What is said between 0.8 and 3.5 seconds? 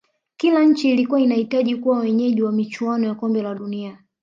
ilikuwa inahitaji kuwa wenyeji wa michuano ya kombe